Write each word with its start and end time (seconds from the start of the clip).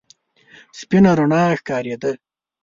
سپينه 0.79 1.11
رڼا 1.19 1.41
ښکارېده. 1.59 2.11